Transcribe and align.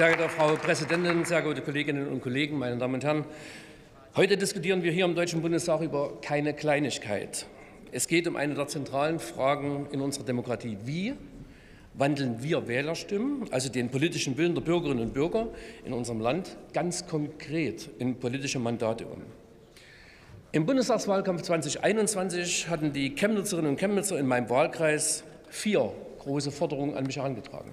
Sehr 0.00 0.16
geehrte 0.16 0.32
Frau 0.32 0.56
Präsidentin, 0.56 1.26
sehr 1.26 1.42
geehrte 1.42 1.60
Kolleginnen 1.60 2.08
und 2.08 2.22
Kollegen, 2.22 2.56
meine 2.56 2.78
Damen 2.78 2.94
und 2.94 3.04
Herren! 3.04 3.26
Heute 4.16 4.38
diskutieren 4.38 4.82
wir 4.82 4.92
hier 4.92 5.04
im 5.04 5.14
Deutschen 5.14 5.42
Bundestag 5.42 5.82
über 5.82 6.22
keine 6.22 6.54
Kleinigkeit. 6.54 7.44
Es 7.92 8.08
geht 8.08 8.26
um 8.26 8.34
eine 8.34 8.54
der 8.54 8.66
zentralen 8.66 9.18
Fragen 9.18 9.88
in 9.92 10.00
unserer 10.00 10.24
Demokratie. 10.24 10.78
Wie 10.86 11.12
wandeln 11.92 12.42
wir 12.42 12.66
Wählerstimmen, 12.66 13.52
also 13.52 13.68
den 13.68 13.90
politischen 13.90 14.38
Willen 14.38 14.54
der 14.54 14.62
Bürgerinnen 14.62 15.02
und 15.02 15.12
Bürger 15.12 15.48
in 15.84 15.92
unserem 15.92 16.22
Land, 16.22 16.56
ganz 16.72 17.06
konkret 17.06 17.90
in 17.98 18.18
politische 18.18 18.58
Mandate 18.58 19.04
um? 19.04 19.20
Im 20.52 20.64
Bundestagswahlkampf 20.64 21.42
2021 21.42 22.70
hatten 22.70 22.94
die 22.94 23.14
Chemnitzerinnen 23.14 23.72
und 23.72 23.78
Chemnitzer 23.78 24.18
in 24.18 24.26
meinem 24.26 24.48
Wahlkreis 24.48 25.24
vier 25.50 25.92
große 26.20 26.50
Forderungen 26.50 26.96
an 26.96 27.04
mich 27.04 27.18
herangetragen. 27.18 27.72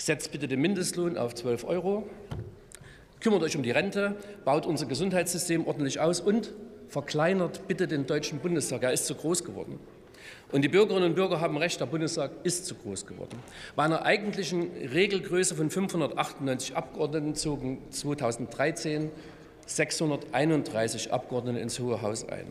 Setzt 0.00 0.32
bitte 0.32 0.48
den 0.48 0.62
Mindestlohn 0.62 1.18
auf 1.18 1.34
12 1.34 1.64
Euro, 1.64 2.08
kümmert 3.20 3.42
euch 3.42 3.54
um 3.54 3.62
die 3.62 3.70
Rente, 3.70 4.16
baut 4.46 4.64
unser 4.64 4.86
Gesundheitssystem 4.86 5.66
ordentlich 5.66 6.00
aus 6.00 6.22
und 6.22 6.54
verkleinert 6.88 7.68
bitte 7.68 7.86
den 7.86 8.06
Deutschen 8.06 8.38
Bundestag. 8.38 8.82
Er 8.82 8.94
ist 8.94 9.04
zu 9.04 9.14
groß 9.14 9.44
geworden. 9.44 9.78
Und 10.52 10.62
die 10.62 10.68
Bürgerinnen 10.68 11.10
und 11.10 11.16
Bürger 11.16 11.42
haben 11.42 11.58
recht, 11.58 11.80
der 11.80 11.84
Bundestag 11.84 12.30
ist 12.44 12.64
zu 12.64 12.76
groß 12.76 13.04
geworden. 13.04 13.38
Bei 13.76 13.82
einer 13.82 14.06
eigentlichen 14.06 14.70
Regelgröße 14.90 15.54
von 15.54 15.68
598 15.68 16.74
Abgeordneten 16.74 17.34
zogen 17.34 17.82
2013 17.90 19.10
631 19.66 21.12
Abgeordnete 21.12 21.58
ins 21.58 21.78
Hohe 21.78 22.00
Haus 22.00 22.26
ein. 22.26 22.46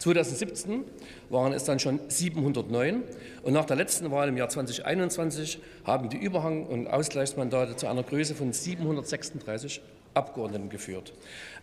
2017 0.00 0.84
waren 1.28 1.52
es 1.52 1.64
dann 1.64 1.78
schon 1.78 2.00
709 2.08 3.02
und 3.42 3.52
nach 3.52 3.66
der 3.66 3.76
letzten 3.76 4.10
Wahl 4.10 4.28
im 4.28 4.36
Jahr 4.36 4.48
2021 4.48 5.60
haben 5.84 6.08
die 6.08 6.16
Überhang- 6.16 6.66
und 6.66 6.86
Ausgleichsmandate 6.86 7.76
zu 7.76 7.86
einer 7.86 8.02
Größe 8.02 8.34
von 8.34 8.52
736 8.52 9.82
Abgeordneten 10.14 10.70
geführt. 10.70 11.12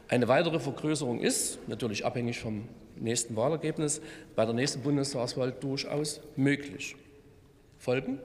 Eine 0.07 0.27
weitere 0.27 0.59
Vergrößerung 0.59 1.19
ist, 1.19 1.59
natürlich 1.67 2.05
abhängig 2.05 2.39
vom 2.39 2.69
nächsten 2.95 3.35
Wahlergebnis, 3.35 4.01
bei 4.35 4.45
der 4.45 4.53
nächsten 4.53 4.81
Bundestagswahl 4.81 5.51
durchaus 5.51 6.21
möglich. 6.35 6.95
Folgen? 7.79 8.19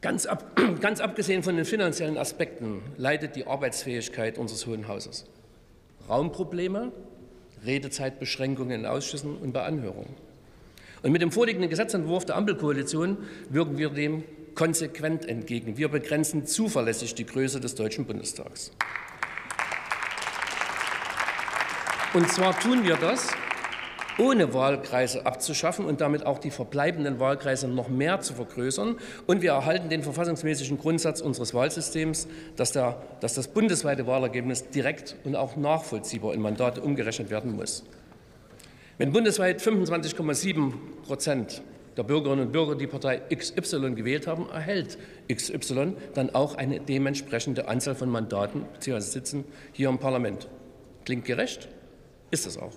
Ganz, 0.00 0.26
ab, 0.26 0.58
ganz 0.80 1.00
abgesehen 1.00 1.42
von 1.42 1.56
den 1.56 1.64
finanziellen 1.64 2.16
Aspekten 2.16 2.82
leidet 2.96 3.36
die 3.36 3.46
Arbeitsfähigkeit 3.46 4.38
unseres 4.38 4.66
Hohen 4.66 4.86
Hauses. 4.88 5.26
Raumprobleme, 6.08 6.92
Redezeitbeschränkungen 7.64 8.80
in 8.80 8.86
Ausschüssen 8.86 9.36
und 9.36 9.52
bei 9.52 9.62
Anhörungen. 9.62 10.14
Und 11.02 11.12
mit 11.12 11.22
dem 11.22 11.32
vorliegenden 11.32 11.68
Gesetzentwurf 11.68 12.24
der 12.24 12.36
Ampelkoalition 12.36 13.18
wirken 13.50 13.78
wir 13.78 13.90
dem 13.90 14.24
konsequent 14.54 15.28
entgegen. 15.28 15.76
Wir 15.76 15.88
begrenzen 15.88 16.46
zuverlässig 16.46 17.14
die 17.14 17.26
Größe 17.26 17.60
des 17.60 17.74
Deutschen 17.74 18.04
Bundestags. 18.04 18.72
Und 22.14 22.30
zwar 22.30 22.58
tun 22.60 22.84
wir 22.84 22.96
das, 22.96 23.28
ohne 24.18 24.52
Wahlkreise 24.54 25.26
abzuschaffen 25.26 25.84
und 25.84 26.00
damit 26.00 26.26
auch 26.26 26.38
die 26.38 26.50
verbleibenden 26.50 27.20
Wahlkreise 27.20 27.68
noch 27.68 27.88
mehr 27.88 28.20
zu 28.20 28.34
vergrößern. 28.34 28.96
Und 29.26 29.42
wir 29.42 29.52
erhalten 29.52 29.88
den 29.88 30.02
verfassungsmäßigen 30.02 30.78
Grundsatz 30.78 31.20
unseres 31.20 31.54
Wahlsystems, 31.54 32.28
dass, 32.56 32.72
der, 32.72 33.02
dass 33.20 33.34
das 33.34 33.48
bundesweite 33.48 34.06
Wahlergebnis 34.06 34.68
direkt 34.70 35.16
und 35.24 35.36
auch 35.36 35.56
nachvollziehbar 35.56 36.34
in 36.34 36.40
Mandate 36.40 36.80
umgerechnet 36.80 37.30
werden 37.30 37.56
muss. 37.56 37.84
Wenn 38.98 39.12
bundesweit 39.12 39.60
25,7 39.60 40.72
Prozent 41.06 41.62
der 41.96 42.04
Bürgerinnen 42.04 42.46
und 42.46 42.52
Bürger 42.52 42.74
die 42.74 42.86
Partei 42.86 43.20
XY 43.34 43.94
gewählt 43.94 44.26
haben, 44.26 44.48
erhält 44.50 44.98
XY 45.32 45.94
dann 46.14 46.34
auch 46.34 46.54
eine 46.54 46.80
dementsprechende 46.80 47.68
Anzahl 47.68 47.94
von 47.94 48.08
Mandaten 48.08 48.64
bzw. 48.74 49.00
Sitzen 49.00 49.44
hier 49.72 49.88
im 49.88 49.98
Parlament. 49.98 50.48
Klingt 51.04 51.24
gerecht? 51.24 51.68
Ist 52.30 52.46
es 52.46 52.56
auch. 52.56 52.72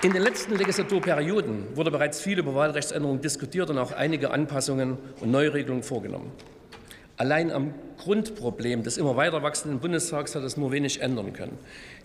In 0.00 0.12
den 0.12 0.22
letzten 0.22 0.54
Legislaturperioden 0.54 1.76
wurde 1.76 1.90
bereits 1.90 2.20
viel 2.20 2.38
über 2.38 2.54
Wahlrechtsänderungen 2.54 3.20
diskutiert 3.20 3.68
und 3.68 3.78
auch 3.78 3.90
einige 3.90 4.30
Anpassungen 4.30 4.96
und 5.20 5.32
Neuregelungen 5.32 5.82
vorgenommen. 5.82 6.30
Allein 7.16 7.50
am 7.50 7.74
Grundproblem 7.96 8.84
des 8.84 8.96
immer 8.96 9.16
weiter 9.16 9.42
wachsenden 9.42 9.80
Bundestags 9.80 10.36
hat 10.36 10.44
es 10.44 10.56
nur 10.56 10.70
wenig 10.70 11.02
ändern 11.02 11.32
können. 11.32 11.58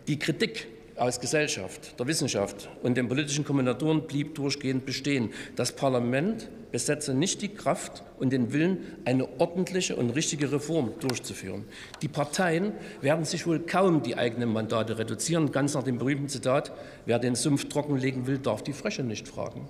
Die 0.08 0.18
Kritik 0.18 0.66
aus 0.96 1.20
Gesellschaft, 1.20 2.00
der 2.00 2.08
Wissenschaft 2.08 2.70
und 2.82 2.96
den 2.96 3.08
politischen 3.08 3.44
Kommentatoren 3.44 4.08
blieb 4.08 4.36
durchgehend 4.36 4.86
bestehen. 4.86 5.32
Das 5.56 5.76
Parlament 5.76 6.50
besetze 6.72 7.14
nicht 7.14 7.42
die 7.42 7.50
Kraft 7.50 8.04
und 8.20 8.32
den 8.32 8.54
Willen, 8.54 8.80
eine 9.06 9.28
ordentliche 9.40 9.96
und 9.96 10.12
richtige 10.12 10.52
Reform 10.52 10.92
durchzuführen. 11.00 11.66
Die 12.02 12.08
Parteien 12.08 12.74
werden 13.02 13.26
sich 13.26 13.46
wohl 13.46 13.60
kaum 13.60 14.04
die 14.04 14.18
eigenen 14.18 14.52
Mandate 14.52 14.98
reduzieren, 14.98 15.52
ganz 15.52 15.74
nach 15.74 15.84
dem 15.84 15.98
berühmten 15.98 16.30
Zitat, 16.30 16.72
wer 17.06 17.20
den 17.20 17.36
Sumpf 17.36 17.70
trockenlegen 17.70 18.28
will, 18.28 18.38
darf 18.38 18.64
die 18.64 18.74
Frösche 18.74 19.04
nicht 19.04 19.28
fragen. 19.28 19.70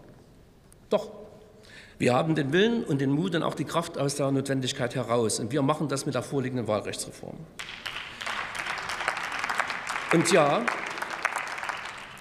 Doch, 0.90 1.12
wir 1.98 2.14
haben 2.14 2.36
den 2.36 2.52
Willen 2.52 2.84
und 2.84 3.02
den 3.02 3.12
Mut 3.12 3.36
und 3.36 3.44
auch 3.44 3.56
die 3.56 3.66
Kraft 3.66 3.98
aus 3.98 4.16
der 4.16 4.32
Notwendigkeit 4.32 4.96
heraus. 4.96 5.40
Und 5.40 5.52
wir 5.52 5.62
machen 5.62 5.88
das 5.88 6.06
mit 6.06 6.16
der 6.16 6.24
vorliegenden 6.24 6.68
Wahlrechtsreform. 6.68 7.38
Und 10.14 10.32
ja, 10.32 10.64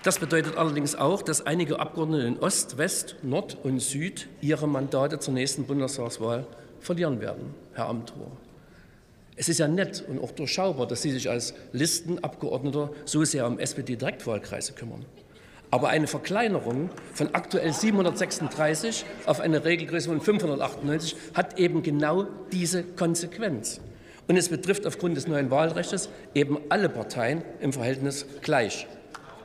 das 0.02 0.18
bedeutet 0.18 0.56
allerdings 0.56 0.94
auch, 0.94 1.22
dass 1.22 1.46
einige 1.46 1.78
Abgeordnete 1.78 2.26
in 2.26 2.38
Ost, 2.40 2.76
West, 2.76 3.16
Nord 3.22 3.56
und 3.62 3.80
Süd 3.80 4.28
ihre 4.40 4.66
Mandate 4.66 5.18
zur 5.18 5.34
nächsten 5.34 5.64
Bundestagswahl 5.64 6.46
verlieren 6.80 7.20
werden, 7.20 7.54
Herr 7.74 7.88
Amthor. 7.88 8.32
Es 9.36 9.48
ist 9.48 9.58
ja 9.58 9.68
nett 9.68 10.04
und 10.08 10.18
auch 10.22 10.32
durchschaubar, 10.32 10.86
dass 10.86 11.02
Sie 11.02 11.10
sich 11.10 11.30
als 11.30 11.54
Listenabgeordneter 11.72 12.90
so 13.04 13.24
sehr 13.24 13.46
um 13.46 13.58
SPD-Direktwahlkreise 13.58 14.72
kümmern. 14.72 15.04
Aber 15.70 15.88
eine 15.88 16.06
Verkleinerung 16.06 16.90
von 17.14 17.34
aktuell 17.34 17.72
736 17.72 19.06
auf 19.24 19.40
eine 19.40 19.64
Regelgröße 19.64 20.10
von 20.10 20.20
598 20.20 21.16
hat 21.32 21.58
eben 21.58 21.82
genau 21.82 22.26
diese 22.52 22.82
Konsequenz. 22.82 23.80
Und 24.28 24.36
es 24.36 24.50
betrifft 24.50 24.86
aufgrund 24.86 25.16
des 25.16 25.26
neuen 25.26 25.50
Wahlrechts 25.50 26.10
eben 26.34 26.58
alle 26.68 26.88
Parteien 26.90 27.42
im 27.60 27.72
Verhältnis 27.72 28.26
gleich. 28.42 28.86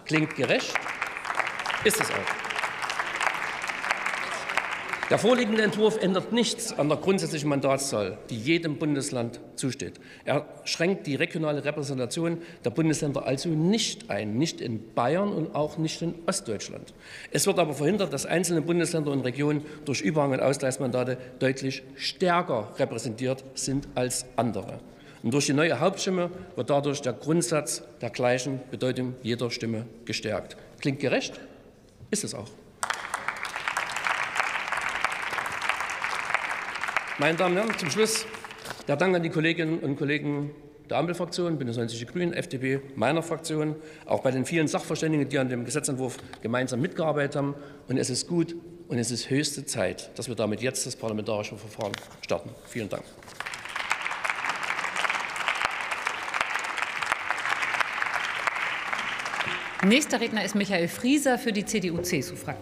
Klingt 0.08 0.36
gerecht? 0.36 0.74
Ist 1.84 2.00
es 2.00 2.10
auch. 2.10 2.48
Der 5.10 5.18
vorliegende 5.18 5.64
Entwurf 5.64 6.02
ändert 6.02 6.34
nichts 6.34 6.78
an 6.78 6.90
der 6.90 6.98
grundsätzlichen 6.98 7.48
Mandatszahl, 7.48 8.18
die 8.30 8.38
jedem 8.38 8.78
Bundesland 8.78 9.40
zusteht. 9.56 10.02
Er 10.26 10.46
schränkt 10.66 11.08
die 11.08 11.16
regionale 11.16 11.64
Repräsentation 11.64 12.42
der 12.66 12.70
Bundesländer 12.72 13.26
also 13.26 13.48
nicht 13.50 14.10
ein, 14.10 14.38
nicht 14.38 14.60
in 14.60 14.94
Bayern 14.94 15.32
und 15.32 15.56
auch 15.56 15.78
nicht 15.78 16.02
in 16.02 16.16
Ostdeutschland. 16.26 16.94
Es 17.32 17.48
wird 17.48 17.58
aber 17.58 17.74
verhindert, 17.74 18.12
dass 18.12 18.26
einzelne 18.26 18.62
Bundesländer 18.62 19.12
und 19.12 19.22
Regionen 19.22 19.66
durch 19.86 20.02
Überhang- 20.02 20.32
und 20.32 20.42
Ausgleichsmandate 20.42 21.18
deutlich 21.40 21.84
stärker 21.96 22.74
repräsentiert 22.78 23.46
sind 23.56 23.88
als 23.96 24.26
andere. 24.36 24.80
Und 25.24 25.34
durch 25.34 25.48
die 25.48 25.54
neue 25.54 25.80
Hauptstimme 25.80 26.30
wird 26.56 26.70
dadurch 26.70 27.02
der 27.02 27.14
Grundsatz 27.14 27.84
der 28.02 28.10
gleichen 28.10 28.60
Bedeutung 28.72 29.16
jeder 29.24 29.50
Stimme 29.50 29.86
gestärkt. 30.06 30.58
Klingt 30.80 31.00
gerecht? 31.00 31.40
Ist 32.12 32.24
es 32.24 32.34
auch. 32.34 32.48
Meine 37.20 37.36
Damen 37.36 37.58
und 37.58 37.64
Herren, 37.64 37.80
zum 37.80 37.90
Schluss 37.90 38.26
der 38.88 38.96
Dank 38.96 39.16
an 39.16 39.24
die 39.24 39.30
Kolleginnen 39.30 39.80
und 39.80 39.98
Kollegen 39.98 40.52
der 40.90 40.98
Ampelfraktion, 40.98 41.58
Bündnis 41.58 41.78
90 41.78 42.00
Die 42.00 42.06
Grünen, 42.06 42.32
FDP, 42.32 42.80
meiner 42.96 43.22
Fraktion, 43.22 43.76
auch 44.06 44.22
bei 44.22 44.32
den 44.32 44.46
vielen 44.46 44.68
Sachverständigen, 44.68 45.28
die 45.28 45.38
an 45.38 45.50
dem 45.50 45.66
Gesetzentwurf 45.66 46.18
gemeinsam 46.42 46.80
mitgearbeitet 46.80 47.36
haben. 47.36 47.56
Und 47.88 47.98
es 47.98 48.10
ist 48.10 48.28
gut 48.28 48.56
und 48.88 48.98
es 48.98 49.12
ist 49.12 49.30
höchste 49.30 49.66
Zeit, 49.66 50.12
dass 50.18 50.28
wir 50.30 50.36
damit 50.36 50.62
jetzt 50.62 50.86
das 50.86 50.96
parlamentarische 50.96 51.58
Verfahren 51.58 51.94
starten. 52.22 52.52
Vielen 52.68 52.88
Dank. 52.88 53.04
Nächster 59.86 60.20
Redner 60.20 60.44
ist 60.44 60.56
Michael 60.56 60.88
Frieser 60.88 61.38
für 61.38 61.54
die 61.54 61.64
CDU-CSU-Fraktion. 61.64 62.56